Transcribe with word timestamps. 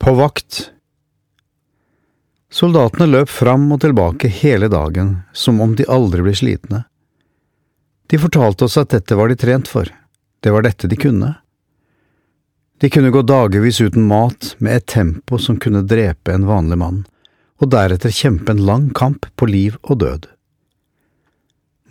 På 0.00 0.14
vakt 0.16 0.70
Soldatene 2.50 3.04
løp 3.06 3.28
fram 3.28 3.66
og 3.74 3.82
tilbake 3.82 4.30
hele 4.32 4.70
dagen, 4.72 5.10
som 5.36 5.60
om 5.60 5.74
de 5.76 5.84
aldri 5.92 6.24
ble 6.24 6.32
slitne. 6.34 6.78
De 8.08 8.18
fortalte 8.22 8.64
oss 8.64 8.78
at 8.80 8.94
dette 8.94 9.18
var 9.18 9.28
de 9.28 9.36
trent 9.36 9.68
for, 9.68 9.90
det 10.40 10.54
var 10.54 10.64
dette 10.64 10.88
de 10.88 10.96
kunne. 10.96 11.34
De 12.80 12.88
kunne 12.88 13.12
gå 13.12 13.22
dagevis 13.28 13.82
uten 13.84 14.08
mat 14.08 14.54
med 14.56 14.80
et 14.80 14.88
tempo 14.88 15.36
som 15.36 15.60
kunne 15.60 15.84
drepe 15.84 16.32
en 16.32 16.48
vanlig 16.48 16.80
mann, 16.80 17.04
og 17.60 17.68
deretter 17.76 18.16
kjempe 18.22 18.56
en 18.56 18.64
lang 18.72 18.88
kamp 18.96 19.28
på 19.36 19.52
liv 19.52 19.76
og 19.82 20.00
død. 20.00 20.26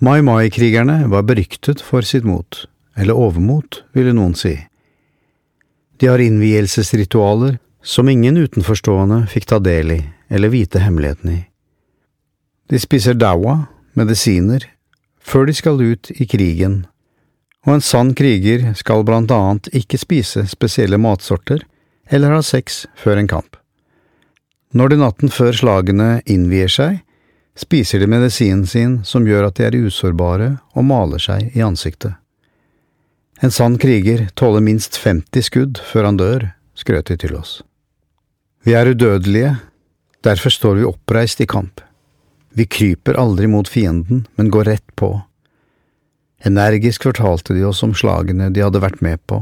Mai 0.01 0.25
Mai-krigerne 0.25 1.03
var 1.13 1.29
beryktet 1.29 1.85
for 1.85 2.01
sitt 2.01 2.25
mot, 2.25 2.65
eller 2.97 3.13
overmot, 3.13 3.83
ville 3.93 4.17
noen 4.17 4.33
si. 4.33 4.57
De 6.01 6.09
har 6.09 6.25
innvielsesritualer 6.25 7.59
som 7.83 8.09
ingen 8.09 8.37
utenforstående 8.37 9.25
fikk 9.31 9.49
ta 9.49 9.59
del 9.59 9.91
i 9.91 9.99
eller 10.29 10.51
vite 10.53 10.79
hemmeligheten 10.79 11.31
i. 11.31 11.39
De 12.69 12.79
spiser 12.79 13.17
dawa, 13.17 13.65
medisiner, 13.97 14.65
før 15.19 15.47
de 15.49 15.55
skal 15.57 15.81
ut 15.81 16.11
i 16.11 16.27
krigen, 16.29 16.83
og 17.65 17.75
en 17.77 17.83
sann 17.83 18.13
kriger 18.15 18.71
skal 18.77 19.03
blant 19.07 19.31
annet 19.33 19.69
ikke 19.75 19.99
spise 19.99 20.45
spesielle 20.51 20.99
matsorter 21.01 21.65
eller 22.09 22.37
ha 22.37 22.41
sex 22.45 22.85
før 22.97 23.19
en 23.21 23.29
kamp. 23.29 23.57
Når 24.73 24.89
de 24.89 24.99
natten 25.01 25.33
før 25.33 25.55
slagene 25.57 26.09
innvier 26.29 26.69
seg, 26.69 26.99
spiser 27.57 27.99
de 27.99 28.07
medisinen 28.07 28.67
sin 28.69 28.99
som 29.03 29.25
gjør 29.27 29.49
at 29.49 29.57
de 29.57 29.65
er 29.67 29.79
usårbare 29.81 30.51
og 30.77 30.85
maler 30.85 31.21
seg 31.21 31.57
i 31.57 31.65
ansiktet. 31.65 32.13
En 33.41 33.51
sann 33.51 33.77
kriger 33.79 34.27
tåler 34.35 34.63
minst 34.63 34.99
50 34.99 35.47
skudd 35.47 35.81
før 35.91 36.09
han 36.09 36.19
dør, 36.19 36.51
skrøt 36.77 37.09
de 37.11 37.17
til 37.19 37.35
oss. 37.39 37.59
Vi 38.67 38.73
er 38.75 38.91
udødelige 38.91 39.55
Derfor 40.23 40.51
står 40.51 40.75
vi 40.75 40.83
oppreist 40.83 41.39
i 41.39 41.47
kamp. 41.47 41.79
Vi 42.51 42.65
kryper 42.67 43.15
aldri 43.15 43.47
mot 43.47 43.67
fienden, 43.71 44.25
men 44.35 44.49
går 44.51 44.67
rett 44.67 44.95
på. 44.99 45.13
Energisk 46.43 47.05
fortalte 47.07 47.55
de 47.55 47.63
oss 47.67 47.83
om 47.87 47.93
slagene 47.95 48.49
de 48.51 48.63
hadde 48.63 48.81
vært 48.83 48.99
med 49.05 49.21
på, 49.31 49.39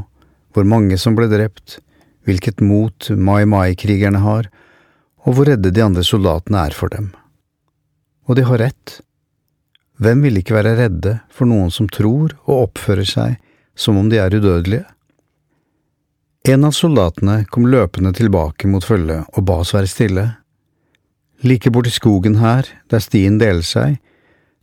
hvor 0.54 0.66
mange 0.66 0.98
som 1.02 1.16
ble 1.18 1.26
drept, 1.30 1.80
hvilket 2.26 2.62
mot 2.62 3.10
Mai 3.10 3.42
Mai-krigerne 3.46 4.22
har, 4.22 4.50
og 5.26 5.34
hvor 5.34 5.50
redde 5.50 5.72
de 5.74 5.82
andre 5.82 6.04
soldatene 6.06 6.62
er 6.68 6.76
for 6.76 6.94
dem. 6.94 7.10
Og 8.30 8.38
de 8.38 8.46
har 8.46 8.62
rett. 8.62 9.00
Hvem 9.98 10.22
vil 10.22 10.38
ikke 10.38 10.54
være 10.54 10.76
redde 10.78 11.18
for 11.34 11.50
noen 11.50 11.74
som 11.74 11.90
tror 11.90 12.36
og 12.46 12.68
oppfører 12.68 13.08
seg 13.08 13.38
som 13.74 13.98
om 13.98 14.10
de 14.12 14.22
er 14.22 14.34
udødelige? 14.38 14.86
En 16.48 16.64
av 16.64 16.72
soldatene 16.72 17.42
kom 17.52 17.66
løpende 17.68 18.08
tilbake 18.16 18.70
mot 18.72 18.84
følget 18.84 19.26
og 19.36 19.44
ba 19.44 19.58
oss 19.60 19.74
være 19.76 19.90
stille. 19.90 20.22
Like 21.44 21.68
borti 21.68 21.90
skogen 21.92 22.38
her, 22.40 22.64
der 22.88 23.02
stien 23.04 23.36
deler 23.36 23.66
seg, 23.66 23.98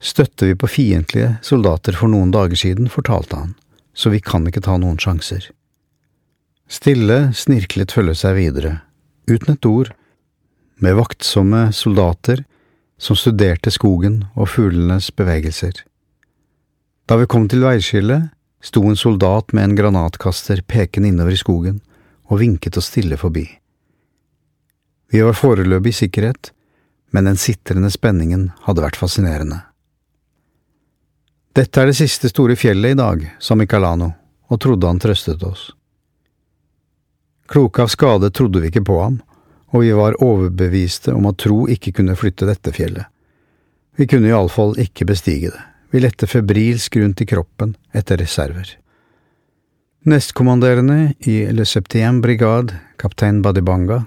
støtte 0.02 0.50
vi 0.50 0.55
på 0.58 0.69
fiendtlige 0.72 1.36
soldater 1.45 1.94
for 1.94 2.09
noen 2.09 2.31
dager 2.33 2.58
siden, 2.58 2.89
fortalte 2.89 3.38
han, 3.38 3.53
så 3.94 4.09
vi 4.09 4.17
kan 4.17 4.50
ikke 4.50 4.64
ta 4.66 4.80
noen 4.81 4.97
sjanser. 4.97 5.45
Stille 6.66 7.19
snirklet 7.38 7.94
følget 7.94 8.23
seg 8.23 8.39
videre, 8.39 8.80
uten 9.30 9.53
et 9.53 9.70
ord, 9.70 9.94
med 10.81 10.97
vaktsomme 10.97 11.67
soldater 11.70 12.42
som 12.97 13.20
studerte 13.20 13.70
skogen 13.70 14.23
og 14.33 14.49
fuglenes 14.55 15.11
bevegelser. 15.14 15.86
Da 17.05 17.22
vi 17.22 17.30
kom 17.30 17.45
til 17.45 17.61
veiskillet, 17.61 18.33
sto 18.66 18.81
en 18.89 18.97
soldat 18.97 19.53
med 19.53 19.63
en 19.63 19.75
granatkaster 19.77 20.63
pekende 20.66 21.11
innover 21.11 21.35
i 21.35 21.39
skogen 21.39 21.77
og 22.25 22.41
vinket 22.41 22.77
oss 22.81 22.89
stille 22.89 23.17
forbi. 23.21 23.45
Vi 25.13 25.21
var 25.21 25.38
foreløpig 25.38 25.94
i 25.94 25.99
sikkerhet, 25.99 26.49
men 27.13 27.30
den 27.30 27.38
sitrende 27.38 27.91
spenningen 27.93 28.49
hadde 28.66 28.83
vært 28.83 28.97
fascinerende. 28.99 29.61
Dette 31.55 31.81
er 31.81 31.92
det 31.92 31.99
siste 31.99 32.27
store 32.31 32.58
fjellet 32.59 32.95
i 32.95 32.99
dag, 32.99 33.21
sa 33.39 33.55
Micalano, 33.55 34.09
og 34.49 34.59
trodde 34.59 34.89
han 34.89 34.99
trøstet 34.99 35.45
oss. 35.45 35.70
Kloke 37.47 37.86
av 37.86 37.93
skade 37.93 38.32
trodde 38.33 38.64
vi 38.64 38.73
ikke 38.73 38.83
på 38.89 38.97
ham, 38.99 39.21
og 39.71 39.86
vi 39.86 39.93
var 39.95 40.17
overbeviste 40.26 41.14
om 41.14 41.30
at 41.30 41.37
tro 41.45 41.67
ikke 41.70 41.93
kunne 41.99 42.17
flytte 42.17 42.49
dette 42.49 42.73
fjellet. 42.73 43.05
Vi 43.95 44.09
kunne 44.09 44.33
iallfall 44.33 44.73
ikke 44.82 45.08
bestige 45.08 45.53
det, 45.53 45.64
vi 45.95 46.02
lette 46.04 46.28
febrilsk 46.28 46.98
rundt 47.00 47.22
i 47.23 47.26
kroppen 47.26 47.72
etter 47.95 48.20
reserver. 48.20 48.67
Nestkommanderende 50.04 51.14
i 51.20 51.38
Le 51.56 51.64
Septième 51.66 52.20
Brigade, 52.22 52.76
kaptein 53.00 53.39
Badibanga, 53.42 54.02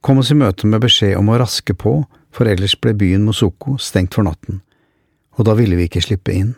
kom 0.00 0.22
oss 0.22 0.30
i 0.30 0.36
møte 0.38 0.70
med 0.70 0.84
beskjed 0.84 1.18
om 1.18 1.32
å 1.32 1.40
raske 1.42 1.74
på 1.74 1.96
for 2.34 2.50
ellers 2.50 2.76
ble 2.78 2.94
byen 2.94 3.26
Mosoko 3.26 3.74
stengt 3.82 4.14
for 4.14 4.28
natten, 4.28 4.62
og 5.34 5.50
da 5.50 5.58
ville 5.58 5.74
vi 5.80 5.88
ikke 5.90 6.04
slippe 6.06 6.30
inn. 6.38 6.54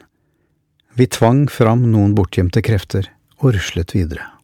Vi 0.93 1.09
tvang 1.09 1.47
fram 1.49 1.89
noen 1.95 2.13
bortgjemte 2.19 2.61
krefter 2.61 3.09
og 3.41 3.57
ruslet 3.57 3.97
videre. 3.97 4.36